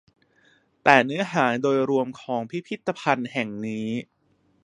[0.83, 3.89] แต่เนื้อหาโดยรวมของพิพิธภัณฑ์แห่งนี้